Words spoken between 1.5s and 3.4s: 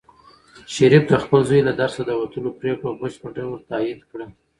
له درسه د وتلو پرېکړه په بشپړ